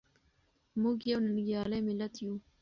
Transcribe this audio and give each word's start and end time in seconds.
موږ 0.81 0.97
یو 1.11 1.19
ننګیالی 1.25 1.79
ملت 1.87 2.13
یو. 2.23 2.33